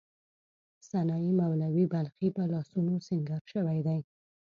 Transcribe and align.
سنايي، 0.89 1.29
مولوی 1.39 1.85
بلخي 1.93 2.27
په 2.35 2.43
لاسونو 2.53 2.93
سینګار 3.07 3.43
شوې 3.53 3.79
دي. 3.87 3.99